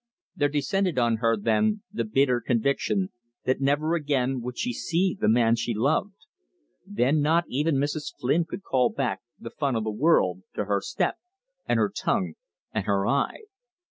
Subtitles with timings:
[0.35, 3.11] There descended on her then the bitter conviction
[3.45, 6.25] that never again would she see the man she loved.
[6.83, 8.15] Then not even Mrs.
[8.19, 11.17] Flynn could call back "the fun o' the world" to her step
[11.67, 12.33] and her tongue
[12.73, 13.41] and her eye.